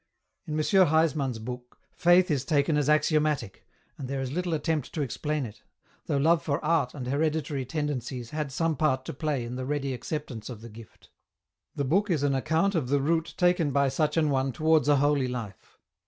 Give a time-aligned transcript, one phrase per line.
[0.47, 0.57] In M.
[0.63, 3.67] Huysmans' book Faith is taken as axiomatic,
[3.99, 5.61] and there is little attempt to explain it,
[6.07, 9.93] though love for Art and hereditary tendencies had some part to play in the ready
[9.93, 11.11] acceptance of the gift;
[11.75, 14.95] the book is the account of the Route taken by such an one towards a
[14.95, 15.77] holy life.